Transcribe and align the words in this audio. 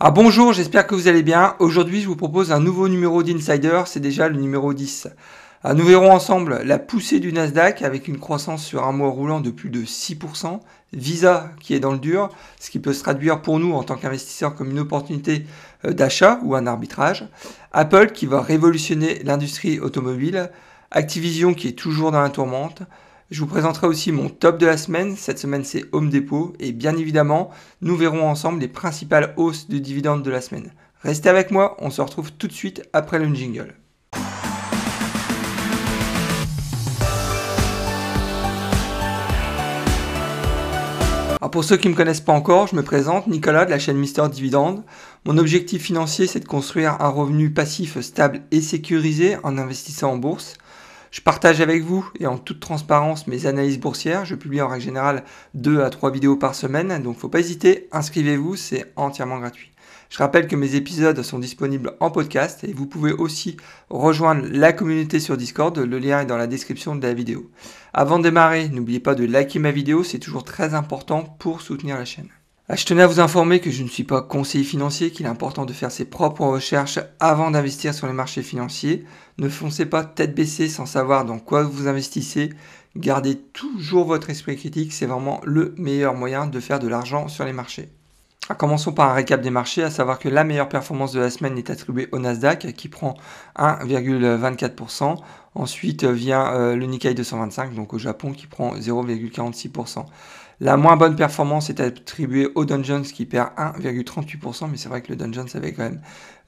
Ah 0.00 0.12
bonjour, 0.12 0.52
j'espère 0.52 0.86
que 0.86 0.94
vous 0.94 1.08
allez 1.08 1.24
bien. 1.24 1.56
Aujourd'hui, 1.58 2.00
je 2.00 2.06
vous 2.06 2.14
propose 2.14 2.52
un 2.52 2.60
nouveau 2.60 2.86
numéro 2.86 3.24
d'Insider, 3.24 3.82
c'est 3.86 3.98
déjà 3.98 4.28
le 4.28 4.36
numéro 4.38 4.72
10. 4.72 5.08
Ah, 5.64 5.74
nous 5.74 5.84
verrons 5.84 6.12
ensemble 6.12 6.62
la 6.62 6.78
poussée 6.78 7.18
du 7.18 7.32
Nasdaq 7.32 7.82
avec 7.82 8.06
une 8.06 8.20
croissance 8.20 8.64
sur 8.64 8.86
un 8.86 8.92
mois 8.92 9.10
roulant 9.10 9.40
de 9.40 9.50
plus 9.50 9.70
de 9.70 9.82
6%, 9.82 10.60
Visa 10.92 11.50
qui 11.58 11.74
est 11.74 11.80
dans 11.80 11.90
le 11.90 11.98
dur, 11.98 12.28
ce 12.60 12.70
qui 12.70 12.78
peut 12.78 12.92
se 12.92 13.02
traduire 13.02 13.42
pour 13.42 13.58
nous 13.58 13.72
en 13.72 13.82
tant 13.82 13.96
qu'investisseurs 13.96 14.54
comme 14.54 14.70
une 14.70 14.78
opportunité 14.78 15.46
euh, 15.84 15.92
d'achat 15.92 16.38
ou 16.44 16.54
un 16.54 16.68
arbitrage, 16.68 17.26
Apple 17.72 18.12
qui 18.12 18.26
va 18.26 18.40
révolutionner 18.40 19.20
l'industrie 19.24 19.80
automobile, 19.80 20.52
Activision 20.92 21.54
qui 21.54 21.66
est 21.66 21.72
toujours 21.72 22.12
dans 22.12 22.20
la 22.20 22.30
tourmente, 22.30 22.82
je 23.30 23.40
vous 23.40 23.46
présenterai 23.46 23.86
aussi 23.86 24.10
mon 24.10 24.30
top 24.30 24.56
de 24.56 24.64
la 24.64 24.78
semaine. 24.78 25.14
Cette 25.14 25.38
semaine, 25.38 25.62
c'est 25.62 25.84
Home 25.92 26.08
Depot. 26.08 26.54
Et 26.60 26.72
bien 26.72 26.96
évidemment, 26.96 27.50
nous 27.82 27.94
verrons 27.94 28.26
ensemble 28.26 28.60
les 28.60 28.68
principales 28.68 29.34
hausses 29.36 29.68
de 29.68 29.78
dividendes 29.78 30.22
de 30.22 30.30
la 30.30 30.40
semaine. 30.40 30.72
Restez 31.02 31.28
avec 31.28 31.50
moi, 31.50 31.76
on 31.80 31.90
se 31.90 32.00
retrouve 32.00 32.32
tout 32.32 32.48
de 32.48 32.52
suite 32.54 32.88
après 32.94 33.18
le 33.18 33.32
jingle. 33.34 33.74
Pour 41.52 41.64
ceux 41.64 41.76
qui 41.76 41.88
ne 41.88 41.92
me 41.92 41.96
connaissent 41.96 42.20
pas 42.20 42.32
encore, 42.32 42.66
je 42.66 42.76
me 42.76 42.82
présente, 42.82 43.26
Nicolas 43.26 43.64
de 43.64 43.70
la 43.70 43.78
chaîne 43.78 43.96
Mister 43.96 44.22
Dividende. 44.30 44.82
Mon 45.26 45.38
objectif 45.38 45.82
financier, 45.82 46.26
c'est 46.26 46.40
de 46.40 46.48
construire 46.48 46.96
un 47.00 47.08
revenu 47.08 47.50
passif 47.50 48.00
stable 48.00 48.40
et 48.50 48.60
sécurisé 48.60 49.36
en 49.44 49.56
investissant 49.56 50.12
en 50.12 50.16
bourse. 50.16 50.56
Je 51.10 51.20
partage 51.20 51.60
avec 51.60 51.82
vous 51.82 52.08
et 52.18 52.26
en 52.26 52.38
toute 52.38 52.60
transparence 52.60 53.26
mes 53.26 53.46
analyses 53.46 53.80
boursières. 53.80 54.24
Je 54.24 54.34
publie 54.34 54.60
en 54.60 54.68
règle 54.68 54.84
générale 54.84 55.24
2 55.54 55.82
à 55.82 55.90
3 55.90 56.10
vidéos 56.10 56.36
par 56.36 56.54
semaine, 56.54 57.02
donc 57.02 57.18
faut 57.18 57.28
pas 57.28 57.40
hésiter, 57.40 57.88
inscrivez-vous, 57.92 58.56
c'est 58.56 58.92
entièrement 58.96 59.38
gratuit. 59.38 59.72
Je 60.10 60.18
rappelle 60.18 60.46
que 60.46 60.56
mes 60.56 60.74
épisodes 60.74 61.20
sont 61.22 61.38
disponibles 61.38 61.92
en 62.00 62.10
podcast 62.10 62.64
et 62.64 62.72
vous 62.72 62.86
pouvez 62.86 63.12
aussi 63.12 63.58
rejoindre 63.90 64.46
la 64.50 64.72
communauté 64.72 65.20
sur 65.20 65.36
Discord, 65.36 65.76
le 65.76 65.98
lien 65.98 66.20
est 66.20 66.26
dans 66.26 66.38
la 66.38 66.46
description 66.46 66.96
de 66.96 67.06
la 67.06 67.12
vidéo. 67.12 67.50
Avant 67.92 68.18
de 68.18 68.24
démarrer, 68.24 68.68
n'oubliez 68.68 69.00
pas 69.00 69.14
de 69.14 69.24
liker 69.24 69.58
ma 69.58 69.70
vidéo, 69.70 70.02
c'est 70.04 70.18
toujours 70.18 70.44
très 70.44 70.74
important 70.74 71.24
pour 71.24 71.60
soutenir 71.60 71.96
la 71.96 72.06
chaîne. 72.06 72.28
Ah, 72.70 72.76
je 72.76 72.84
tenais 72.84 73.02
à 73.02 73.06
vous 73.06 73.18
informer 73.18 73.60
que 73.60 73.70
je 73.70 73.82
ne 73.82 73.88
suis 73.88 74.04
pas 74.04 74.20
conseiller 74.20 74.62
financier, 74.62 75.10
qu'il 75.10 75.24
est 75.24 75.30
important 75.30 75.64
de 75.64 75.72
faire 75.72 75.90
ses 75.90 76.04
propres 76.04 76.44
recherches 76.44 76.98
avant 77.18 77.50
d'investir 77.50 77.94
sur 77.94 78.06
les 78.06 78.12
marchés 78.12 78.42
financiers. 78.42 79.06
Ne 79.38 79.48
foncez 79.48 79.86
pas 79.86 80.04
tête 80.04 80.34
baissée 80.34 80.68
sans 80.68 80.84
savoir 80.84 81.24
dans 81.24 81.38
quoi 81.38 81.62
vous 81.62 81.88
investissez. 81.88 82.50
Gardez 82.94 83.36
toujours 83.38 84.04
votre 84.04 84.28
esprit 84.28 84.56
critique, 84.56 84.92
c'est 84.92 85.06
vraiment 85.06 85.40
le 85.44 85.74
meilleur 85.78 86.12
moyen 86.14 86.46
de 86.46 86.60
faire 86.60 86.78
de 86.78 86.88
l'argent 86.88 87.28
sur 87.28 87.46
les 87.46 87.54
marchés. 87.54 87.88
Ah, 88.50 88.54
commençons 88.54 88.92
par 88.92 89.08
un 89.08 89.14
récap 89.14 89.40
des 89.40 89.48
marchés, 89.48 89.82
à 89.82 89.90
savoir 89.90 90.18
que 90.18 90.28
la 90.28 90.44
meilleure 90.44 90.68
performance 90.68 91.12
de 91.12 91.20
la 91.20 91.30
semaine 91.30 91.56
est 91.56 91.70
attribuée 91.70 92.08
au 92.12 92.18
Nasdaq 92.18 92.74
qui 92.74 92.88
prend 92.88 93.14
1,24%. 93.56 95.16
Ensuite 95.54 96.04
vient 96.04 96.52
euh, 96.52 96.76
le 96.76 96.84
Nikkei 96.84 97.14
225, 97.14 97.74
donc 97.74 97.94
au 97.94 97.98
Japon, 97.98 98.32
qui 98.32 98.46
prend 98.46 98.74
0,46%. 98.74 100.04
La 100.60 100.76
moins 100.76 100.96
bonne 100.96 101.14
performance 101.14 101.70
est 101.70 101.78
attribuée 101.78 102.48
au 102.56 102.66
Jones 102.66 103.02
qui 103.02 103.26
perd 103.26 103.50
1,38%, 103.56 104.68
mais 104.68 104.76
c'est 104.76 104.88
vrai 104.88 105.02
que 105.02 105.12
le 105.12 105.32
Jones 105.32 105.46
avait 105.54 105.72
quand 105.72 105.84
même 105.84 106.00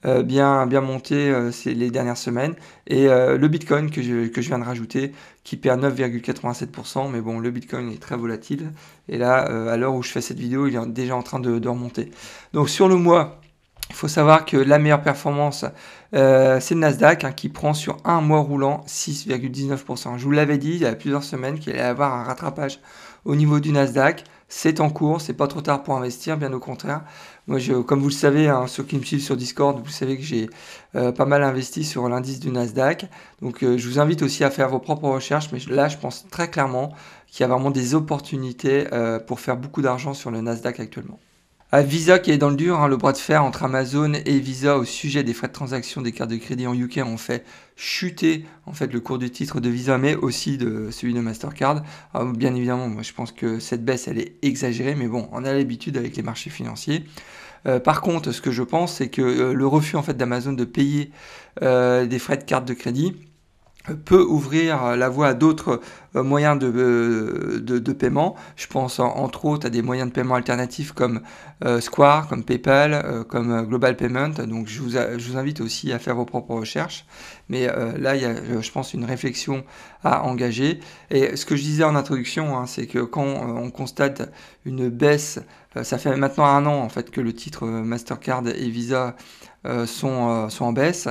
euh, 0.05 0.21
bien, 0.21 0.65
bien 0.67 0.81
monté 0.81 1.15
euh, 1.15 1.51
ces, 1.51 1.73
les 1.73 1.91
dernières 1.91 2.17
semaines. 2.17 2.55
Et 2.87 3.07
euh, 3.07 3.37
le 3.37 3.47
Bitcoin 3.47 3.89
que 3.89 4.01
je, 4.01 4.27
que 4.27 4.41
je 4.41 4.49
viens 4.49 4.59
de 4.59 4.65
rajouter 4.65 5.13
qui 5.45 5.55
perd 5.55 5.81
9,87%, 5.81 7.09
mais 7.09 7.21
bon, 7.21 7.39
le 7.39 7.51
Bitcoin 7.51 7.89
est 7.89 8.01
très 8.01 8.17
volatile. 8.17 8.73
Et 9.07 9.17
là, 9.17 9.37
à 9.71 9.77
l'heure 9.77 9.95
où 9.95 10.03
je 10.03 10.09
fais 10.09 10.21
cette 10.21 10.39
vidéo, 10.39 10.67
il 10.67 10.75
est 10.75 10.85
déjà 10.87 11.15
en 11.15 11.23
train 11.23 11.39
de, 11.39 11.57
de 11.57 11.69
remonter. 11.69 12.11
Donc 12.53 12.69
sur 12.69 12.89
le 12.89 12.95
mois, 12.95 13.40
il 13.91 13.95
faut 13.95 14.07
savoir 14.07 14.45
que 14.45 14.55
la 14.55 14.79
meilleure 14.79 15.01
performance, 15.01 15.65
euh, 16.15 16.61
c'est 16.61 16.75
le 16.75 16.79
Nasdaq 16.79 17.25
hein, 17.25 17.33
qui 17.33 17.49
prend 17.49 17.73
sur 17.73 17.97
un 18.05 18.21
mois 18.21 18.39
roulant 18.39 18.85
6,19%. 18.87 20.17
Je 20.17 20.23
vous 20.23 20.31
l'avais 20.31 20.57
dit 20.57 20.69
il 20.69 20.77
y 20.77 20.85
a 20.85 20.95
plusieurs 20.95 21.25
semaines 21.25 21.59
qu'il 21.59 21.73
allait 21.73 21.81
y 21.81 21.85
avoir 21.85 22.13
un 22.13 22.23
rattrapage 22.23 22.79
au 23.25 23.35
niveau 23.35 23.59
du 23.59 23.73
Nasdaq. 23.73 24.23
C'est 24.47 24.79
en 24.79 24.89
cours, 24.89 25.19
c'est 25.19 25.33
pas 25.33 25.47
trop 25.47 25.59
tard 25.59 25.83
pour 25.83 25.97
investir, 25.97 26.37
bien 26.37 26.53
au 26.53 26.59
contraire. 26.59 27.01
Moi, 27.47 27.59
je, 27.59 27.73
comme 27.73 27.99
vous 27.99 28.07
le 28.07 28.13
savez, 28.13 28.47
hein, 28.47 28.65
ceux 28.67 28.83
qui 28.83 28.95
me 28.95 29.03
suivent 29.03 29.21
sur 29.21 29.35
Discord, 29.35 29.77
vous 29.83 29.91
savez 29.91 30.15
que 30.17 30.23
j'ai 30.23 30.49
euh, 30.95 31.11
pas 31.11 31.25
mal 31.25 31.43
investi 31.43 31.83
sur 31.83 32.07
l'indice 32.07 32.39
du 32.39 32.49
Nasdaq. 32.49 33.07
Donc, 33.41 33.61
euh, 33.61 33.77
je 33.77 33.89
vous 33.89 33.99
invite 33.99 34.21
aussi 34.21 34.45
à 34.45 34.51
faire 34.51 34.69
vos 34.69 34.79
propres 34.79 35.09
recherches, 35.09 35.49
mais 35.51 35.59
là, 35.67 35.89
je 35.89 35.97
pense 35.97 36.25
très 36.31 36.49
clairement 36.49 36.93
qu'il 37.27 37.41
y 37.41 37.43
a 37.43 37.47
vraiment 37.47 37.71
des 37.71 37.93
opportunités 37.93 38.87
pour 39.27 39.41
faire 39.41 39.57
beaucoup 39.57 39.81
d'argent 39.81 40.13
sur 40.13 40.31
le 40.31 40.39
Nasdaq 40.39 40.79
actuellement. 40.79 41.19
À 41.73 41.83
Visa 41.83 42.19
qui 42.19 42.31
est 42.31 42.37
dans 42.37 42.49
le 42.49 42.57
dur, 42.57 42.81
hein, 42.81 42.89
le 42.89 42.97
bras 42.97 43.13
de 43.13 43.17
fer 43.17 43.45
entre 43.45 43.63
Amazon 43.63 44.11
et 44.13 44.39
Visa 44.39 44.77
au 44.77 44.83
sujet 44.83 45.23
des 45.23 45.33
frais 45.33 45.47
de 45.47 45.53
transaction 45.53 46.01
des 46.01 46.11
cartes 46.11 46.29
de 46.29 46.35
crédit 46.35 46.67
en 46.67 46.73
UK 46.73 46.97
ont 46.97 47.15
fait 47.15 47.45
chuter 47.77 48.45
en 48.65 48.73
fait 48.73 48.91
le 48.91 48.99
cours 48.99 49.17
du 49.17 49.31
titre 49.31 49.61
de 49.61 49.69
Visa, 49.69 49.97
mais 49.97 50.15
aussi 50.15 50.57
de 50.57 50.89
celui 50.91 51.13
de 51.13 51.21
Mastercard. 51.21 51.83
Alors, 52.13 52.33
bien 52.33 52.53
évidemment, 52.55 52.89
moi 52.89 53.03
je 53.03 53.13
pense 53.13 53.31
que 53.31 53.59
cette 53.59 53.85
baisse 53.85 54.09
elle 54.09 54.19
est 54.19 54.35
exagérée, 54.41 54.95
mais 54.95 55.07
bon, 55.07 55.29
on 55.31 55.45
a 55.45 55.53
l'habitude 55.53 55.95
avec 55.95 56.17
les 56.17 56.23
marchés 56.23 56.49
financiers. 56.49 57.05
Euh, 57.65 57.79
par 57.79 58.01
contre, 58.01 58.33
ce 58.33 58.41
que 58.41 58.51
je 58.51 58.63
pense, 58.63 58.95
c'est 58.95 59.07
que 59.07 59.21
euh, 59.21 59.53
le 59.53 59.65
refus 59.65 59.95
en 59.95 60.03
fait 60.03 60.17
d'Amazon 60.17 60.51
de 60.51 60.65
payer 60.65 61.11
euh, 61.61 62.05
des 62.05 62.19
frais 62.19 62.35
de 62.35 62.43
carte 62.43 62.67
de 62.67 62.73
crédit 62.73 63.15
peut 64.05 64.23
ouvrir 64.23 64.95
la 64.95 65.09
voie 65.09 65.27
à 65.27 65.33
d'autres 65.33 65.81
euh, 66.15 66.23
moyens 66.23 66.59
de, 66.59 67.59
de, 67.61 67.93
paiement. 67.93 68.35
Je 68.57 68.67
pense 68.67 68.99
entre 68.99 69.45
autres 69.45 69.67
à 69.67 69.69
des 69.69 69.81
moyens 69.81 70.09
de 70.09 70.13
paiement 70.13 70.35
alternatifs 70.35 70.91
comme 70.91 71.21
euh, 71.63 71.79
Square, 71.79 72.27
comme 72.27 72.43
PayPal, 72.43 72.93
euh, 72.93 73.23
comme 73.23 73.65
Global 73.65 73.95
Payment. 73.95 74.29
Donc 74.29 74.67
je 74.67 74.81
vous, 74.81 74.89
je 74.91 75.31
vous, 75.31 75.37
invite 75.37 75.61
aussi 75.61 75.93
à 75.93 75.99
faire 75.99 76.15
vos 76.15 76.25
propres 76.25 76.53
recherches. 76.53 77.05
Mais 77.47 77.67
là, 77.97 78.15
il 78.15 78.21
y 78.21 78.25
a, 78.25 78.61
je 78.61 78.71
pense, 78.71 78.93
une 78.93 79.03
réflexion 79.03 79.65
à 80.05 80.23
engager. 80.23 80.79
Et 81.09 81.35
ce 81.35 81.45
que 81.45 81.57
je 81.57 81.63
disais 81.63 81.83
en 81.83 81.95
introduction, 81.95 82.57
hein, 82.57 82.65
c'est 82.65 82.87
que 82.87 82.99
quand 82.99 83.25
on 83.25 83.69
constate 83.71 84.31
une 84.65 84.87
baisse, 84.87 85.39
ça 85.83 85.97
fait 85.97 86.15
maintenant 86.15 86.45
un 86.45 86.65
an 86.65 86.75
en 86.75 86.87
fait 86.87 87.11
que 87.11 87.19
le 87.19 87.33
titre 87.33 87.65
Mastercard 87.65 88.47
et 88.47 88.69
Visa 88.69 89.17
sont, 89.85 90.49
sont 90.49 90.65
en 90.65 90.71
baisse. 90.71 91.09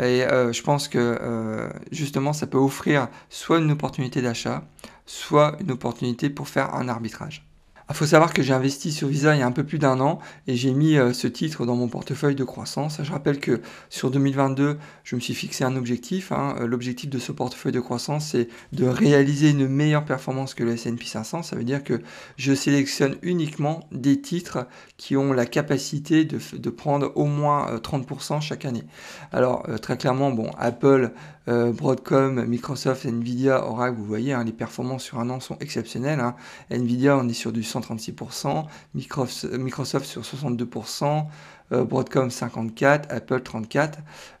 Et 0.00 0.24
euh, 0.24 0.52
je 0.52 0.62
pense 0.62 0.88
que 0.88 0.98
euh, 0.98 1.68
justement, 1.92 2.32
ça 2.32 2.46
peut 2.46 2.58
offrir 2.58 3.08
soit 3.28 3.58
une 3.58 3.70
opportunité 3.70 4.22
d'achat, 4.22 4.64
soit 5.04 5.56
une 5.60 5.70
opportunité 5.70 6.30
pour 6.30 6.48
faire 6.48 6.74
un 6.74 6.88
arbitrage. 6.88 7.49
Il 7.90 7.96
faut 7.96 8.06
savoir 8.06 8.32
que 8.32 8.40
j'ai 8.40 8.52
investi 8.52 8.92
sur 8.92 9.08
Visa 9.08 9.34
il 9.34 9.40
y 9.40 9.42
a 9.42 9.46
un 9.46 9.50
peu 9.50 9.64
plus 9.64 9.80
d'un 9.80 9.98
an 9.98 10.20
et 10.46 10.54
j'ai 10.54 10.72
mis 10.72 10.96
euh, 10.96 11.12
ce 11.12 11.26
titre 11.26 11.66
dans 11.66 11.74
mon 11.74 11.88
portefeuille 11.88 12.36
de 12.36 12.44
croissance. 12.44 13.00
Je 13.02 13.10
rappelle 13.10 13.40
que 13.40 13.60
sur 13.88 14.12
2022, 14.12 14.78
je 15.02 15.16
me 15.16 15.20
suis 15.20 15.34
fixé 15.34 15.64
un 15.64 15.74
objectif. 15.74 16.30
Hein. 16.30 16.54
Euh, 16.60 16.68
l'objectif 16.68 17.10
de 17.10 17.18
ce 17.18 17.32
portefeuille 17.32 17.72
de 17.72 17.80
croissance, 17.80 18.28
c'est 18.28 18.46
de 18.72 18.86
réaliser 18.86 19.50
une 19.50 19.66
meilleure 19.66 20.04
performance 20.04 20.54
que 20.54 20.62
le 20.62 20.74
S&P 20.74 21.04
500. 21.04 21.42
Ça 21.42 21.56
veut 21.56 21.64
dire 21.64 21.82
que 21.82 22.00
je 22.36 22.54
sélectionne 22.54 23.16
uniquement 23.22 23.88
des 23.90 24.20
titres 24.20 24.68
qui 24.96 25.16
ont 25.16 25.32
la 25.32 25.46
capacité 25.46 26.24
de, 26.24 26.38
de 26.56 26.70
prendre 26.70 27.10
au 27.16 27.24
moins 27.24 27.74
30% 27.74 28.36
euh, 28.36 28.40
chaque 28.40 28.66
année. 28.66 28.84
Alors 29.32 29.66
très 29.82 29.96
clairement, 29.96 30.30
bon, 30.30 30.50
Apple, 30.58 31.10
Broadcom, 31.46 32.44
Microsoft, 32.44 33.06
Nvidia, 33.06 33.66
Oracle, 33.66 33.96
vous 33.98 34.04
voyez, 34.04 34.32
hein, 34.32 34.44
les 34.44 34.52
performances 34.52 35.02
sur 35.02 35.18
un 35.18 35.30
an 35.30 35.40
sont 35.40 35.56
exceptionnelles. 35.58 36.20
Hein. 36.20 36.36
Nvidia, 36.70 37.16
on 37.16 37.28
est 37.28 37.32
sur 37.32 37.50
du 37.50 37.64
100 37.64 37.79
36%, 37.80 38.64
Microsoft 38.94 40.06
sur 40.06 40.22
62%, 40.22 41.26
euh, 41.72 41.84
Broadcom 41.84 42.28
54%, 42.28 43.02
Apple 43.08 43.40
34%, 43.40 43.92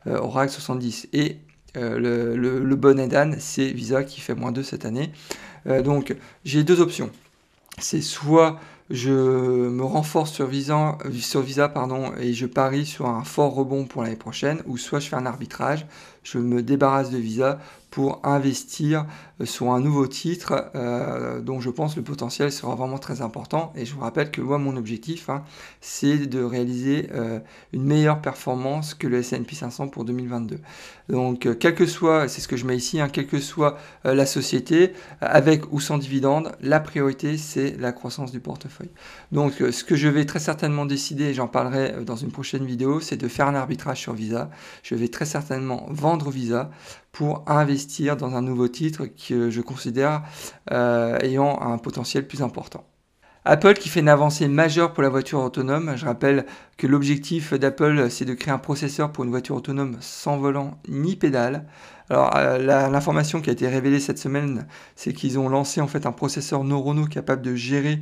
euh, 0.06 0.18
Oracle 0.18 0.52
70%. 0.52 1.08
Et 1.12 1.38
euh, 1.76 1.98
le, 2.36 2.58
le, 2.58 2.76
bon 2.76 2.98
Edan, 2.98 3.32
c'est 3.38 3.68
Visa 3.68 4.04
qui 4.04 4.20
fait 4.20 4.34
moins 4.34 4.52
2 4.52 4.62
cette 4.62 4.84
année. 4.84 5.12
donc 5.84 6.16
j'ai 6.44 6.64
deux 6.64 6.80
options. 6.80 7.10
C'est 7.78 8.02
soit 8.02 8.58
je 8.90 9.12
me 9.12 9.84
renforce 9.84 10.32
sur 10.32 10.46
Visa, 10.46 10.98
sur 11.20 11.42
Visa 11.42 11.68
pardon, 11.68 12.12
et 12.18 12.32
je 12.32 12.46
parie 12.46 12.84
sur 12.84 13.06
un 13.06 13.22
fort 13.22 13.54
rebond 13.54 13.84
pour 13.84 14.02
l'année 14.02 14.16
prochaine, 14.16 14.62
ou 14.66 14.76
soit 14.76 14.98
je 14.98 15.08
fais 15.08 15.16
un 15.16 15.26
arbitrage, 15.26 15.86
je 16.24 16.38
me 16.38 16.60
débarrasse 16.60 17.10
de 17.10 17.18
Visa 17.18 17.60
pour 17.90 18.20
investir 18.24 19.06
euh, 19.40 19.46
sur 19.46 19.70
un 19.70 19.80
nouveau 19.80 20.06
titre 20.06 20.70
euh, 20.74 21.40
dont 21.40 21.60
je 21.60 21.70
pense 21.70 21.96
le 21.96 22.02
potentiel 22.02 22.52
sera 22.52 22.74
vraiment 22.74 22.98
très 22.98 23.20
important. 23.20 23.72
Et 23.76 23.84
je 23.84 23.94
vous 23.94 24.00
rappelle 24.00 24.30
que 24.30 24.40
moi, 24.40 24.58
mon 24.58 24.76
objectif, 24.76 25.28
hein, 25.28 25.42
c'est 25.80 26.26
de 26.26 26.42
réaliser 26.42 27.08
euh, 27.12 27.40
une 27.72 27.84
meilleure 27.84 28.20
performance 28.20 28.94
que 28.94 29.06
le 29.06 29.18
S&P 29.18 29.54
500 29.54 29.88
pour 29.88 30.04
2022. 30.04 30.58
Donc, 31.08 31.48
quel 31.58 31.74
que 31.74 31.86
soit, 31.86 32.28
c'est 32.28 32.40
ce 32.40 32.46
que 32.46 32.56
je 32.56 32.64
mets 32.64 32.76
ici, 32.76 33.00
hein, 33.00 33.08
quelle 33.08 33.26
que 33.26 33.40
soit 33.40 33.78
la 34.04 34.26
société, 34.26 34.92
avec 35.20 35.72
ou 35.72 35.80
sans 35.80 35.98
dividende, 35.98 36.52
la 36.60 36.78
priorité, 36.78 37.36
c'est 37.36 37.76
la 37.80 37.90
croissance 37.90 38.30
du 38.30 38.38
portefeuille. 38.38 38.90
Donc, 39.32 39.54
ce 39.54 39.82
que 39.82 39.96
je 39.96 40.06
vais 40.06 40.24
très 40.24 40.38
certainement 40.38 40.86
décider, 40.86 41.24
et 41.24 41.34
j'en 41.34 41.48
parlerai 41.48 42.04
dans 42.04 42.14
une 42.14 42.30
prochaine 42.30 42.64
vidéo, 42.64 43.00
c'est 43.00 43.16
de 43.16 43.26
faire 43.26 43.48
un 43.48 43.56
arbitrage 43.56 43.98
sur 43.98 44.12
Visa. 44.12 44.50
Je 44.84 44.94
vais 44.94 45.08
très 45.08 45.24
certainement 45.24 45.86
vendre 45.90 46.30
Visa 46.30 46.70
pour 47.12 47.44
investir 47.46 48.16
dans 48.16 48.34
un 48.34 48.42
nouveau 48.42 48.68
titre 48.68 49.06
que 49.06 49.50
je 49.50 49.60
considère 49.60 50.22
euh, 50.70 51.18
ayant 51.20 51.60
un 51.60 51.78
potentiel 51.78 52.26
plus 52.26 52.42
important. 52.42 52.84
Apple 53.44 53.74
qui 53.74 53.88
fait 53.88 54.00
une 54.00 54.08
avancée 54.08 54.48
majeure 54.48 54.92
pour 54.92 55.02
la 55.02 55.08
voiture 55.08 55.40
autonome. 55.40 55.94
Je 55.96 56.04
rappelle 56.04 56.44
que 56.76 56.86
l'objectif 56.86 57.54
d'Apple, 57.54 58.10
c'est 58.10 58.26
de 58.26 58.34
créer 58.34 58.52
un 58.52 58.58
processeur 58.58 59.12
pour 59.12 59.24
une 59.24 59.30
voiture 59.30 59.56
autonome 59.56 59.96
sans 60.00 60.36
volant 60.36 60.78
ni 60.88 61.16
pédale. 61.16 61.66
Alors, 62.10 62.36
euh, 62.36 62.58
l'information 62.58 63.40
qui 63.40 63.48
a 63.48 63.52
été 63.52 63.66
révélée 63.66 64.00
cette 64.00 64.18
semaine, 64.18 64.66
c'est 64.94 65.14
qu'ils 65.14 65.38
ont 65.38 65.48
lancé 65.48 65.80
en 65.80 65.86
fait 65.86 66.04
un 66.04 66.12
processeur 66.12 66.64
neuronaux 66.64 67.06
capable 67.06 67.40
de 67.40 67.54
gérer 67.54 68.00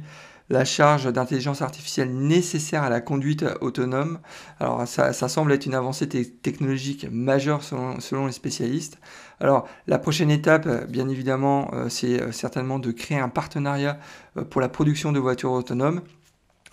la 0.50 0.64
charge 0.64 1.12
d'intelligence 1.12 1.62
artificielle 1.62 2.12
nécessaire 2.14 2.82
à 2.82 2.90
la 2.90 3.00
conduite 3.00 3.44
autonome. 3.60 4.18
Alors 4.60 4.86
ça, 4.86 5.12
semble 5.12 5.52
être 5.52 5.66
une 5.66 5.74
avancée 5.74 6.08
technologique 6.08 7.06
majeure 7.10 7.62
selon, 7.62 8.26
les 8.26 8.32
spécialistes. 8.32 8.98
Alors 9.40 9.68
la 9.86 9.98
prochaine 9.98 10.30
étape, 10.30 10.68
bien 10.88 11.08
évidemment, 11.08 11.70
euh, 11.72 11.88
c'est 11.88 12.20
euh, 12.20 12.32
certainement 12.32 12.78
de 12.78 12.90
créer 12.90 13.18
un 13.18 13.28
partenariat 13.28 13.98
euh, 14.36 14.44
pour 14.44 14.60
la 14.60 14.68
production 14.68 15.12
de 15.12 15.18
voitures 15.18 15.52
autonomes. 15.52 16.00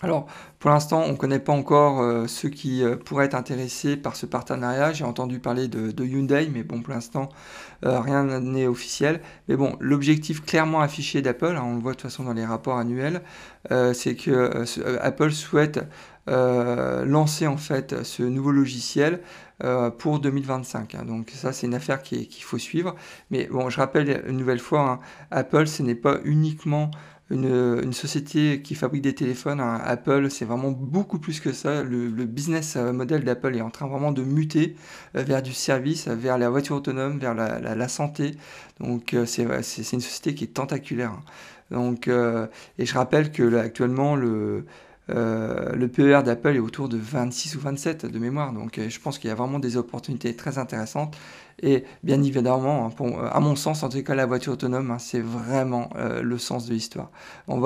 Alors, 0.02 0.26
pour 0.58 0.70
l'instant, 0.70 1.04
on 1.06 1.12
ne 1.12 1.16
connaît 1.16 1.38
pas 1.38 1.54
encore 1.54 2.02
euh, 2.02 2.26
ceux 2.26 2.50
qui 2.50 2.82
euh, 2.82 2.96
pourraient 2.96 3.24
être 3.24 3.34
intéressés 3.34 3.96
par 3.96 4.14
ce 4.14 4.26
partenariat. 4.26 4.92
J'ai 4.92 5.04
entendu 5.04 5.38
parler 5.38 5.68
de, 5.68 6.04
Hyundai, 6.04 6.50
mais 6.52 6.62
bon, 6.62 6.82
pour 6.82 6.92
l'instant, 6.92 7.30
euh, 7.84 7.98
rien 8.00 8.24
n'est 8.40 8.66
officiel. 8.66 9.20
Mais 9.48 9.56
bon, 9.56 9.76
l'objectif 9.80 10.44
clairement 10.44 10.80
affiché 10.80 11.22
d'Apple, 11.22 11.56
hein, 11.56 11.62
on 11.64 11.76
le 11.76 11.80
voit 11.80 11.92
de 11.92 11.96
toute 11.96 12.10
façon 12.10 12.24
dans 12.24 12.34
les 12.34 12.44
rapports 12.44 12.78
annuels, 12.78 13.22
c'est 13.94 14.14
que 14.14 14.64
Apple 15.00 15.32
souhaite 15.32 15.80
lancer 16.28 17.48
en 17.48 17.56
fait 17.56 18.04
ce 18.04 18.22
nouveau 18.22 18.52
logiciel 18.52 19.20
pour 19.98 20.20
2025. 20.20 20.94
Hein. 20.94 21.04
Donc 21.04 21.30
ça, 21.34 21.52
c'est 21.52 21.66
une 21.66 21.74
affaire 21.74 22.00
qu'il 22.02 22.42
faut 22.42 22.58
suivre. 22.58 22.94
Mais 23.30 23.48
bon, 23.50 23.68
je 23.68 23.78
rappelle 23.78 24.22
une 24.28 24.36
nouvelle 24.36 24.60
fois, 24.60 24.88
hein, 24.88 25.00
Apple, 25.32 25.66
ce 25.66 25.82
n'est 25.82 25.96
pas 25.96 26.18
uniquement 26.24 26.90
une, 27.30 27.92
société 27.92 28.62
qui 28.62 28.74
fabrique 28.74 29.02
des 29.02 29.14
téléphones, 29.14 29.60
hein, 29.60 29.80
Apple, 29.84 30.30
c'est 30.30 30.44
vraiment 30.44 30.70
beaucoup 30.70 31.18
plus 31.18 31.40
que 31.40 31.52
ça. 31.52 31.82
Le, 31.82 32.08
business 32.24 32.76
euh, 32.76 32.92
model 32.92 33.24
d'Apple 33.24 33.56
est 33.56 33.60
en 33.60 33.70
train 33.70 33.88
vraiment 33.88 34.12
de 34.12 34.22
muter 34.22 34.76
euh, 35.16 35.22
vers 35.22 35.42
du 35.42 35.52
service, 35.52 36.06
vers 36.06 36.38
la 36.38 36.50
voiture 36.50 36.76
autonome, 36.76 37.18
vers 37.18 37.34
la, 37.34 37.88
santé. 37.88 38.32
Donc 38.80 39.14
euh, 39.14 39.26
c'est 39.26 39.42
une 39.92 40.00
société 40.00 40.34
qui 40.34 40.44
est 40.44 40.54
tentaculaire. 40.54 41.10
Hein. 41.10 41.22
Donc, 41.72 42.08
et 42.08 42.86
je 42.86 42.94
rappelle 42.94 43.32
que 43.32 43.56
actuellement, 43.56 44.14
le, 44.14 44.64
le 45.08 45.86
PER 45.88 46.20
d'Apple 46.24 46.54
est 46.54 46.60
autour 46.60 46.88
de 46.88 46.96
26 46.96 47.56
ou 47.56 47.60
27 47.60 48.06
de 48.06 48.18
mémoire. 48.20 48.52
Donc 48.52 48.78
je 48.88 49.00
pense 49.00 49.18
qu'il 49.18 49.26
y 49.30 49.32
a 49.32 49.34
vraiment 49.34 49.58
des 49.58 49.76
opportunités 49.76 50.36
très 50.36 50.58
intéressantes. 50.58 51.16
Et 51.62 51.84
bien 52.02 52.22
évidemment, 52.22 52.86
hein, 52.86 53.30
à 53.32 53.40
mon 53.40 53.56
sens, 53.56 53.82
en 53.82 53.88
tout 53.88 54.02
cas, 54.02 54.14
la 54.14 54.26
voiture 54.26 54.52
autonome, 54.52 54.90
hein, 54.90 54.98
c'est 54.98 55.20
vraiment 55.20 55.88
euh, 55.96 56.20
le 56.20 56.36
sens 56.36 56.66
de 56.66 56.74
l'histoire. 56.74 57.10
On, 57.48 57.62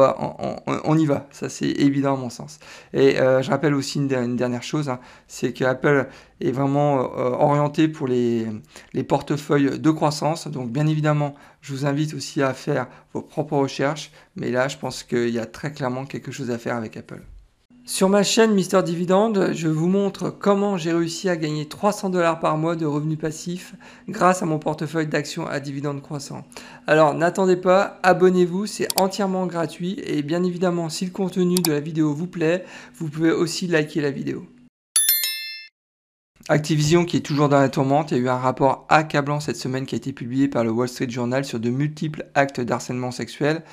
on, 0.84 0.98
y 0.98 1.06
va, 1.06 1.26
ça 1.32 1.48
c'est 1.48 1.70
évident 1.70 2.14
à 2.14 2.16
mon 2.16 2.30
sens. 2.30 2.60
Et 2.92 3.18
euh, 3.18 3.42
je 3.42 3.50
rappelle 3.50 3.74
aussi 3.74 3.98
une, 3.98 4.36
dernière 4.36 4.62
chose, 4.62 4.88
hein, 4.88 5.00
c'est 5.26 5.52
qu'Apple 5.52 6.08
est 6.40 6.52
vraiment 6.52 7.00
euh, 7.00 7.30
orienté 7.30 7.88
pour 7.88 8.06
les 8.06 8.46
portefeuilles 9.08 9.80
de 9.80 9.90
croissance. 9.90 10.46
Donc 10.46 10.70
bien 10.70 10.86
évidemment, 10.86 11.34
je 11.60 11.72
vous 11.72 11.84
invite 11.84 12.14
aussi 12.14 12.42
à 12.42 12.54
faire 12.54 12.86
vos 13.12 13.22
propres 13.22 13.56
recherches, 13.56 14.12
mais 14.36 14.52
là, 14.52 14.68
je 14.68 14.78
pense 14.78 15.02
qu'il 15.02 15.30
y 15.30 15.38
a 15.40 15.46
très 15.46 15.72
clairement 15.72 16.04
quelque 16.04 16.30
chose 16.30 16.52
à 16.52 16.58
faire 16.58 16.76
avec 16.76 16.96
Apple. 16.96 17.22
Sur 17.90 18.08
ma 18.08 18.22
chaîne 18.22 18.54
Mister 18.54 18.84
Dividende, 18.84 19.50
je 19.52 19.66
vous 19.66 19.88
montre 19.88 20.30
comment 20.30 20.76
j'ai 20.76 20.92
réussi 20.92 21.28
à 21.28 21.36
gagner 21.36 21.66
300 21.66 22.10
dollars 22.10 22.38
par 22.38 22.56
mois 22.56 22.76
de 22.76 22.86
revenus 22.86 23.18
passifs 23.18 23.74
grâce 24.08 24.44
à 24.44 24.46
mon 24.46 24.60
portefeuille 24.60 25.08
d'actions 25.08 25.48
à 25.48 25.58
dividendes 25.58 26.00
croissants. 26.00 26.44
Alors 26.86 27.14
n'attendez 27.14 27.56
pas, 27.56 27.98
abonnez-vous, 28.04 28.66
c'est 28.66 28.86
entièrement 28.96 29.44
gratuit 29.48 30.00
et 30.06 30.22
bien 30.22 30.44
évidemment 30.44 30.88
si 30.88 31.04
le 31.04 31.10
contenu 31.10 31.56
de 31.56 31.72
la 31.72 31.80
vidéo 31.80 32.14
vous 32.14 32.28
plaît, 32.28 32.64
vous 32.94 33.08
pouvez 33.08 33.32
aussi 33.32 33.66
liker 33.66 34.00
la 34.00 34.12
vidéo. 34.12 34.46
Activision 36.48 37.04
qui 37.04 37.16
est 37.16 37.26
toujours 37.26 37.48
dans 37.48 37.58
la 37.58 37.68
tourmente, 37.68 38.12
il 38.12 38.18
y 38.18 38.20
a 38.20 38.22
eu 38.22 38.28
un 38.28 38.36
rapport 38.36 38.86
accablant 38.88 39.40
cette 39.40 39.56
semaine 39.56 39.84
qui 39.84 39.96
a 39.96 39.98
été 39.98 40.12
publié 40.12 40.46
par 40.46 40.62
le 40.62 40.70
Wall 40.70 40.88
Street 40.88 41.10
Journal 41.10 41.44
sur 41.44 41.58
de 41.58 41.70
multiples 41.70 42.26
actes 42.36 42.60
d'harcèlement 42.60 43.10
sexuel. 43.10 43.64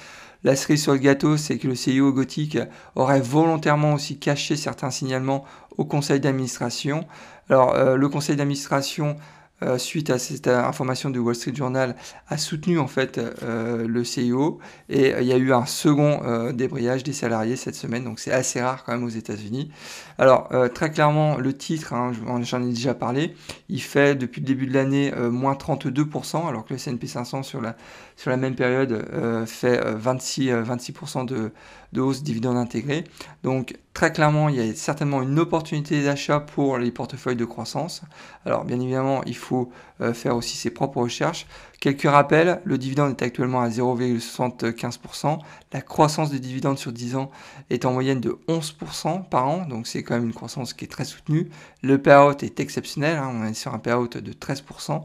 La 0.44 0.56
cerise 0.56 0.84
sur 0.84 0.94
le 0.94 1.00
gâteau, 1.00 1.38
c'est 1.38 1.58
que 1.58 1.68
le 1.68 1.76
CIO 1.76 2.12
Gothic 2.14 2.58
aurait 2.96 3.22
volontairement 3.22 3.94
aussi 3.94 4.20
caché 4.20 4.56
certains 4.56 4.92
signalements 4.92 5.44
au 5.78 5.86
conseil 5.86 6.20
d'administration. 6.20 7.06
Alors, 7.50 7.76
euh, 7.76 7.96
le 7.96 8.10
conseil 8.10 8.36
d'administration 8.36 9.16
euh, 9.64 9.80
suite 9.80 10.12
à 10.12 10.20
cette 10.20 10.46
euh, 10.46 10.64
information 10.64 11.10
du 11.10 11.18
Wall 11.18 11.34
Street 11.34 11.56
Journal, 11.56 11.96
a 12.28 12.38
soutenu 12.38 12.78
en 12.78 12.86
fait 12.86 13.18
euh, 13.18 13.88
le 13.88 14.04
CIO 14.04 14.60
et 14.88 15.16
il 15.20 15.26
y 15.26 15.34
a 15.34 15.38
eu 15.38 15.52
un 15.52 15.66
second 15.66 16.52
débrayage 16.52 17.04
des 17.04 17.14
salariés 17.14 17.56
cette 17.56 17.74
semaine, 17.74 18.04
donc 18.04 18.20
c'est 18.20 18.32
assez 18.32 18.62
rare 18.62 18.84
quand 18.84 18.92
même 18.92 19.04
aux 19.04 19.10
États-Unis. 19.10 19.72
Alors 20.20 20.50
très 20.74 20.92
clairement, 20.92 21.38
le 21.38 21.54
titre, 21.54 21.94
hein, 21.94 22.12
j'en 22.42 22.62
ai 22.62 22.70
déjà 22.70 22.94
parlé, 22.94 23.36
il 23.70 23.82
fait 23.82 24.16
depuis 24.16 24.42
le 24.42 24.48
début 24.48 24.68
de 24.68 24.74
l'année 24.74 25.12
moins 25.32 25.54
32%, 25.54 26.48
alors 26.48 26.66
que 26.66 26.74
le 26.74 26.76
S&P 26.76 27.08
500 27.08 27.44
sur 27.44 27.62
la, 27.62 27.76
sur 28.16 28.30
la 28.30 28.38
même 28.38 28.56
période 28.56 29.06
fait 29.48 29.80
26, 29.84 30.52
26% 30.52 31.26
de, 31.26 31.52
de 31.94 32.02
hausse 32.02 32.24
dividende 32.24 32.58
intégré. 32.58 33.04
Donc 33.44 33.78
très 33.94 34.12
clairement, 34.12 34.50
il 34.50 34.56
y 34.56 34.70
a 34.70 34.76
certainement 34.76 35.22
une 35.22 35.40
opportunité 35.40 36.04
d'achat 36.04 36.40
pour 36.40 36.78
les 36.78 36.92
portefeuilles 36.92 37.36
de 37.36 37.46
croissance. 37.46 38.02
Alors 38.46 38.66
bien 38.66 38.80
évidemment, 38.80 39.24
il 39.26 39.36
faut 39.36 39.72
euh, 40.02 40.14
faire 40.14 40.36
aussi 40.36 40.58
ses 40.58 40.70
propres 40.70 41.02
recherches. 41.02 41.48
Quelques 41.80 42.10
rappels, 42.10 42.62
le 42.64 42.78
dividende 42.78 43.12
est 43.12 43.24
actuellement 43.24 43.62
à 43.62 43.70
0,75%. 43.70 45.40
La 45.74 45.82
croissance 45.82 46.32
des 46.32 46.40
dividendes 46.40 46.78
sur 46.78 46.92
10 46.92 47.16
ans 47.16 47.30
est 47.70 47.86
en 47.86 47.94
moyenne 47.94 48.20
de 48.20 48.40
11% 48.48 49.30
par 49.30 49.48
an, 49.48 49.66
donc 49.68 49.86
c'est 49.86 50.02
quand 50.02 50.16
même 50.16 50.26
une 50.26 50.34
croissance 50.34 50.74
qui 50.74 50.86
est 50.86 50.88
très 50.88 51.06
soutenue. 51.06 51.50
Le 51.84 52.00
payout 52.00 52.44
est 52.44 52.60
exceptionnel, 52.60 53.18
hein. 53.18 53.32
on 53.32 53.46
est 53.46 53.54
sur 53.54 53.74
un 53.74 53.80
payout 53.80 54.08
de 54.08 54.34
13%. 54.34 55.04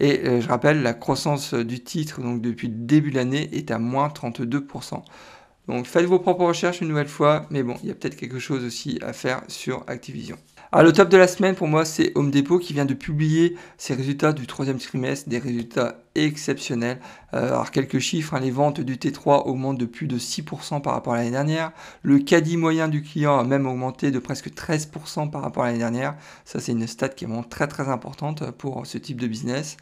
Et 0.00 0.20
euh, 0.24 0.40
je 0.40 0.48
rappelle, 0.48 0.82
la 0.82 0.94
croissance 0.94 1.54
du 1.54 1.80
titre 1.80 2.20
donc 2.20 2.40
depuis 2.40 2.68
le 2.68 2.74
début 2.74 3.10
de 3.10 3.16
l'année 3.16 3.48
est 3.52 3.70
à 3.70 3.78
moins 3.78 4.08
32%. 4.08 5.02
Donc 5.68 5.86
faites 5.86 6.06
vos 6.06 6.18
propres 6.18 6.46
recherches 6.46 6.80
une 6.80 6.88
nouvelle 6.88 7.08
fois, 7.08 7.46
mais 7.50 7.62
bon, 7.62 7.76
il 7.82 7.88
y 7.88 7.92
a 7.92 7.94
peut-être 7.94 8.16
quelque 8.16 8.38
chose 8.38 8.64
aussi 8.64 8.98
à 9.02 9.12
faire 9.12 9.42
sur 9.48 9.84
Activision. 9.86 10.38
Alors 10.70 10.84
le 10.84 10.92
top 10.92 11.08
de 11.08 11.16
la 11.16 11.28
semaine 11.28 11.54
pour 11.54 11.66
moi 11.66 11.86
c'est 11.86 12.12
Home 12.14 12.30
Depot 12.30 12.58
qui 12.58 12.74
vient 12.74 12.84
de 12.84 12.92
publier 12.92 13.56
ses 13.78 13.94
résultats 13.94 14.34
du 14.34 14.46
troisième 14.46 14.78
trimestre, 14.78 15.26
des 15.26 15.38
résultats 15.38 15.96
exceptionnels. 16.14 17.00
Euh, 17.32 17.46
alors 17.48 17.70
quelques 17.70 18.00
chiffres, 18.00 18.34
hein, 18.34 18.40
les 18.40 18.50
ventes 18.50 18.82
du 18.82 18.96
T3 18.96 19.46
augmentent 19.46 19.78
de 19.78 19.86
plus 19.86 20.06
de 20.06 20.18
6% 20.18 20.82
par 20.82 20.92
rapport 20.92 21.14
à 21.14 21.16
l'année 21.16 21.30
dernière. 21.30 21.72
Le 22.02 22.18
caddie 22.18 22.58
moyen 22.58 22.88
du 22.88 23.02
client 23.02 23.38
a 23.38 23.44
même 23.44 23.66
augmenté 23.66 24.10
de 24.10 24.18
presque 24.18 24.50
13% 24.50 25.30
par 25.30 25.40
rapport 25.40 25.62
à 25.62 25.68
l'année 25.68 25.78
dernière. 25.78 26.16
Ça 26.44 26.60
c'est 26.60 26.72
une 26.72 26.86
stat 26.86 27.08
qui 27.10 27.24
est 27.24 27.28
vraiment 27.28 27.44
très 27.44 27.66
très 27.66 27.88
importante 27.88 28.50
pour 28.50 28.86
ce 28.86 28.98
type 28.98 29.20
de 29.20 29.26
business 29.26 29.78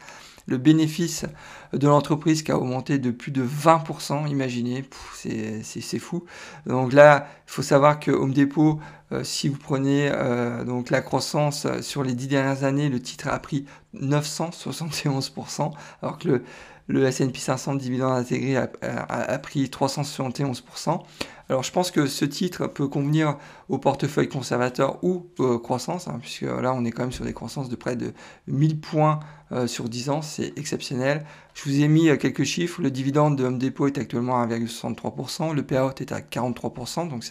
le 0.47 0.57
bénéfice 0.57 1.25
de 1.73 1.87
l'entreprise 1.87 2.41
qui 2.41 2.51
a 2.51 2.57
augmenté 2.57 2.97
de 2.97 3.11
plus 3.11 3.31
de 3.31 3.45
20%, 3.45 4.27
imaginez, 4.29 4.85
c'est 5.13 5.99
fou. 5.99 6.25
Donc 6.65 6.93
là, 6.93 7.27
il 7.47 7.51
faut 7.51 7.61
savoir 7.61 7.99
que 7.99 8.11
Home 8.11 8.33
Depot, 8.33 8.79
euh, 9.11 9.23
si 9.23 9.49
vous 9.49 9.57
prenez 9.57 10.09
euh, 10.11 10.63
donc 10.63 10.89
la 10.89 11.01
croissance 11.01 11.67
sur 11.81 12.03
les 12.03 12.13
dix 12.13 12.27
dernières 12.27 12.63
années, 12.63 12.89
le 12.89 13.01
titre 13.01 13.27
a 13.27 13.37
pris 13.39 13.65
971%, 13.95 15.71
alors 16.01 16.17
que 16.17 16.27
le, 16.29 16.43
le 16.87 17.05
S&P 17.05 17.37
500 17.37 17.75
dividende 17.75 18.17
intégré 18.17 18.55
a, 18.55 19.39
pris 19.39 19.65
371%. 19.65 21.01
Alors 21.49 21.63
je 21.63 21.71
pense 21.71 21.91
que 21.91 22.07
ce 22.07 22.25
titre 22.25 22.67
peut 22.67 22.87
convenir 22.87 23.37
au 23.69 23.77
portefeuille 23.77 24.27
conservateur 24.27 25.01
ou 25.03 25.27
euh, 25.39 25.57
croissance, 25.57 26.07
hein, 26.07 26.17
puisque 26.21 26.41
là 26.41 26.73
on 26.73 26.83
est 26.83 26.91
quand 26.91 27.03
même 27.03 27.11
sur 27.13 27.23
des 27.23 27.33
croissances 27.33 27.69
de 27.69 27.75
près 27.77 27.95
de 27.95 28.13
1000 28.47 28.81
points 28.81 29.19
euh, 29.53 29.65
sur 29.65 29.87
10 29.87 30.09
ans, 30.09 30.21
c'est 30.21 30.57
exceptionnel. 30.57 31.25
Je 31.53 31.63
vous 31.63 31.81
ai 31.81 31.87
mis 31.87 32.09
euh, 32.09 32.17
quelques 32.17 32.43
chiffres, 32.43 32.81
le 32.81 32.91
dividende 32.91 33.37
de 33.37 33.45
Home 33.45 33.59
Depot 33.59 33.87
est 33.87 33.97
actuellement 33.97 34.41
à 34.41 34.45
1,63%, 34.45 35.53
le 35.53 35.63
payout 35.63 36.01
est 36.01 36.11
à 36.11 36.19
43%, 36.19 37.07
donc 37.07 37.23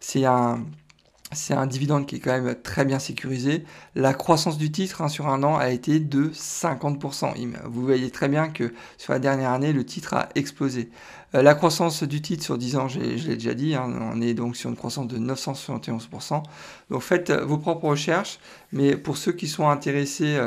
c'est 0.00 0.24
un 0.26 0.64
c'est 1.32 1.54
un 1.54 1.66
dividende 1.66 2.06
qui 2.06 2.16
est 2.16 2.18
quand 2.20 2.40
même 2.40 2.54
très 2.62 2.84
bien 2.84 2.98
sécurisé. 2.98 3.64
La 3.94 4.14
croissance 4.14 4.58
du 4.58 4.70
titre 4.70 5.02
hein, 5.02 5.08
sur 5.08 5.28
un 5.28 5.42
an 5.42 5.56
a 5.56 5.70
été 5.70 6.00
de 6.00 6.28
50%. 6.28 7.34
Vous 7.64 7.82
voyez 7.82 8.10
très 8.10 8.28
bien 8.28 8.48
que 8.48 8.72
sur 8.98 9.12
la 9.12 9.18
dernière 9.18 9.50
année, 9.50 9.72
le 9.72 9.84
titre 9.84 10.14
a 10.14 10.28
explosé. 10.34 10.90
Euh, 11.34 11.42
la 11.42 11.54
croissance 11.54 12.02
du 12.02 12.20
titre 12.20 12.44
sur 12.44 12.58
10 12.58 12.76
ans, 12.76 12.88
je 12.88 13.00
l'ai 13.00 13.36
déjà 13.36 13.54
dit, 13.54 13.74
hein, 13.74 13.90
on 14.12 14.20
est 14.20 14.34
donc 14.34 14.56
sur 14.56 14.68
une 14.68 14.76
croissance 14.76 15.08
de 15.08 15.18
971%. 15.18 16.42
Donc 16.90 17.02
faites 17.02 17.30
euh, 17.30 17.44
vos 17.44 17.58
propres 17.58 17.86
recherches, 17.86 18.38
mais 18.72 18.96
pour 18.96 19.16
ceux 19.16 19.32
qui 19.32 19.48
sont 19.48 19.68
intéressés 19.68 20.38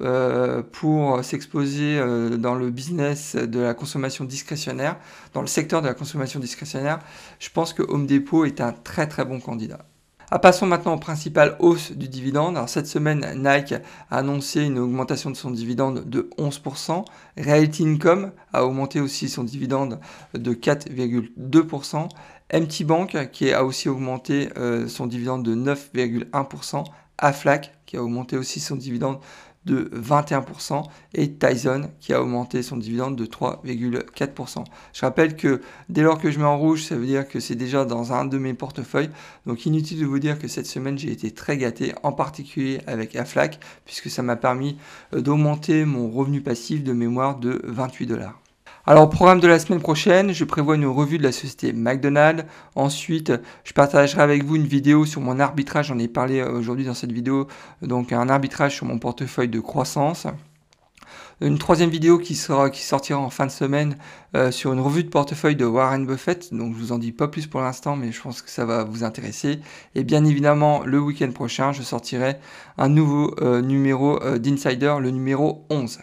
euh, 0.00 0.62
pour 0.72 1.24
s'exposer 1.24 1.98
dans 2.38 2.54
le 2.54 2.70
business 2.70 3.36
de 3.36 3.60
la 3.60 3.74
consommation 3.74 4.24
discrétionnaire, 4.24 4.96
dans 5.32 5.40
le 5.40 5.46
secteur 5.46 5.82
de 5.82 5.88
la 5.88 5.94
consommation 5.94 6.40
discrétionnaire, 6.40 6.98
je 7.38 7.48
pense 7.50 7.72
que 7.72 7.82
Home 7.82 8.06
Depot 8.06 8.44
est 8.44 8.60
un 8.60 8.72
très 8.72 9.06
très 9.06 9.24
bon 9.24 9.40
candidat. 9.40 9.86
Ah, 10.36 10.40
passons 10.40 10.66
maintenant 10.66 10.94
aux 10.94 10.98
principales 10.98 11.54
hausses 11.60 11.92
du 11.92 12.08
dividende. 12.08 12.58
Cette 12.66 12.88
semaine, 12.88 13.24
Nike 13.36 13.74
a 14.10 14.16
annoncé 14.18 14.62
une 14.64 14.80
augmentation 14.80 15.30
de 15.30 15.36
son 15.36 15.52
dividende 15.52 16.10
de 16.10 16.28
11%. 16.38 17.04
Realty 17.36 17.84
Income 17.84 18.32
a 18.52 18.64
augmenté 18.64 18.98
aussi 18.98 19.28
son 19.28 19.44
dividende 19.44 20.00
de 20.36 20.52
4,2%. 20.52 22.08
MT 22.52 22.82
Bank 22.82 23.30
qui 23.30 23.52
a 23.52 23.64
aussi 23.64 23.88
augmenté 23.88 24.48
son 24.88 25.06
dividende 25.06 25.44
de 25.44 25.54
9,1%, 25.54 26.82
Aflac 27.16 27.70
qui 27.86 27.96
a 27.96 28.02
augmenté 28.02 28.36
aussi 28.36 28.58
son 28.58 28.74
dividende 28.74 29.20
de 29.64 29.90
21% 29.94 30.82
et 31.14 31.32
Tyson 31.32 31.90
qui 32.00 32.12
a 32.12 32.22
augmenté 32.22 32.62
son 32.62 32.76
dividende 32.76 33.16
de 33.16 33.26
3,4%. 33.26 34.64
Je 34.92 35.00
rappelle 35.00 35.36
que 35.36 35.60
dès 35.88 36.02
lors 36.02 36.18
que 36.18 36.30
je 36.30 36.38
mets 36.38 36.44
en 36.44 36.58
rouge, 36.58 36.84
ça 36.84 36.96
veut 36.96 37.06
dire 37.06 37.26
que 37.26 37.40
c'est 37.40 37.54
déjà 37.54 37.84
dans 37.84 38.12
un 38.12 38.24
de 38.24 38.38
mes 38.38 38.54
portefeuilles. 38.54 39.10
Donc 39.46 39.66
inutile 39.66 40.00
de 40.00 40.06
vous 40.06 40.18
dire 40.18 40.38
que 40.38 40.48
cette 40.48 40.66
semaine 40.66 40.98
j'ai 40.98 41.12
été 41.12 41.30
très 41.30 41.56
gâté, 41.56 41.94
en 42.02 42.12
particulier 42.12 42.80
avec 42.86 43.16
Aflac, 43.16 43.58
puisque 43.84 44.10
ça 44.10 44.22
m'a 44.22 44.36
permis 44.36 44.76
euh, 45.14 45.20
d'augmenter 45.20 45.84
mon 45.84 46.10
revenu 46.10 46.40
passif 46.40 46.84
de 46.84 46.92
mémoire 46.92 47.38
de 47.38 47.60
28 47.64 48.06
dollars. 48.06 48.43
Alors, 48.86 49.08
programme 49.08 49.40
de 49.40 49.48
la 49.48 49.58
semaine 49.58 49.80
prochaine, 49.80 50.34
je 50.34 50.44
prévois 50.44 50.74
une 50.74 50.84
revue 50.84 51.16
de 51.16 51.22
la 51.22 51.32
société 51.32 51.72
McDonald's. 51.72 52.44
Ensuite, 52.74 53.32
je 53.64 53.72
partagerai 53.72 54.20
avec 54.20 54.44
vous 54.44 54.56
une 54.56 54.66
vidéo 54.66 55.06
sur 55.06 55.22
mon 55.22 55.40
arbitrage. 55.40 55.86
J'en 55.86 55.98
ai 55.98 56.06
parlé 56.06 56.40
euh, 56.40 56.52
aujourd'hui 56.52 56.84
dans 56.84 56.92
cette 56.92 57.10
vidéo. 57.10 57.48
Donc, 57.80 58.12
un 58.12 58.28
arbitrage 58.28 58.74
sur 58.74 58.84
mon 58.84 58.98
portefeuille 58.98 59.48
de 59.48 59.58
croissance. 59.58 60.26
Une 61.40 61.56
troisième 61.56 61.88
vidéo 61.88 62.18
qui, 62.18 62.34
sera, 62.34 62.68
qui 62.68 62.82
sortira 62.82 63.18
en 63.18 63.30
fin 63.30 63.46
de 63.46 63.50
semaine 63.50 63.96
euh, 64.36 64.50
sur 64.50 64.74
une 64.74 64.80
revue 64.80 65.04
de 65.04 65.08
portefeuille 65.08 65.56
de 65.56 65.64
Warren 65.64 66.04
Buffett. 66.04 66.52
Donc 66.52 66.74
je 66.74 66.78
vous 66.78 66.92
en 66.92 66.98
dis 66.98 67.10
pas 67.12 67.28
plus 67.28 67.46
pour 67.46 67.62
l'instant, 67.62 67.96
mais 67.96 68.12
je 68.12 68.20
pense 68.20 68.42
que 68.42 68.50
ça 68.50 68.66
va 68.66 68.84
vous 68.84 69.02
intéresser. 69.02 69.60
Et 69.94 70.04
bien 70.04 70.26
évidemment, 70.26 70.84
le 70.84 71.00
week-end 71.00 71.32
prochain, 71.32 71.72
je 71.72 71.82
sortirai 71.82 72.36
un 72.76 72.90
nouveau 72.90 73.34
euh, 73.40 73.62
numéro 73.62 74.20
d'Insider, 74.38 74.96
le 75.00 75.10
numéro 75.10 75.64
11. 75.70 76.00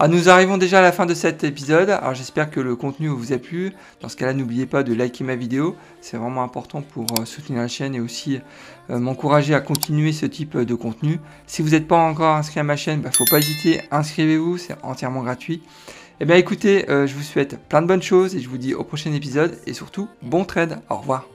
Ah, 0.00 0.08
nous 0.08 0.28
arrivons 0.28 0.58
déjà 0.58 0.80
à 0.80 0.82
la 0.82 0.90
fin 0.90 1.06
de 1.06 1.14
cet 1.14 1.44
épisode, 1.44 1.88
alors 1.88 2.14
j'espère 2.14 2.50
que 2.50 2.58
le 2.58 2.74
contenu 2.74 3.06
vous 3.06 3.32
a 3.32 3.38
plu. 3.38 3.72
Dans 4.00 4.08
ce 4.08 4.16
cas-là, 4.16 4.34
n'oubliez 4.34 4.66
pas 4.66 4.82
de 4.82 4.92
liker 4.92 5.22
ma 5.22 5.36
vidéo, 5.36 5.76
c'est 6.00 6.16
vraiment 6.16 6.42
important 6.42 6.82
pour 6.82 7.06
euh, 7.20 7.24
soutenir 7.24 7.60
la 7.60 7.68
chaîne 7.68 7.94
et 7.94 8.00
aussi 8.00 8.40
euh, 8.90 8.98
m'encourager 8.98 9.54
à 9.54 9.60
continuer 9.60 10.12
ce 10.12 10.26
type 10.26 10.56
de 10.56 10.74
contenu. 10.74 11.20
Si 11.46 11.62
vous 11.62 11.70
n'êtes 11.70 11.86
pas 11.86 11.96
encore 11.96 12.34
inscrit 12.34 12.58
à 12.58 12.64
ma 12.64 12.74
chaîne, 12.74 12.98
ne 12.98 13.04
bah, 13.04 13.10
faut 13.12 13.24
pas 13.30 13.38
hésiter, 13.38 13.82
inscrivez-vous, 13.92 14.58
c'est 14.58 14.74
entièrement 14.82 15.22
gratuit. 15.22 15.62
Eh 16.18 16.24
bien 16.24 16.36
écoutez, 16.36 16.90
euh, 16.90 17.06
je 17.06 17.14
vous 17.14 17.22
souhaite 17.22 17.58
plein 17.68 17.80
de 17.80 17.86
bonnes 17.86 18.02
choses 18.02 18.34
et 18.34 18.40
je 18.40 18.48
vous 18.48 18.58
dis 18.58 18.74
au 18.74 18.82
prochain 18.82 19.12
épisode 19.12 19.58
et 19.66 19.74
surtout 19.74 20.08
bon 20.22 20.44
trade. 20.44 20.80
Au 20.90 20.96
revoir. 20.96 21.33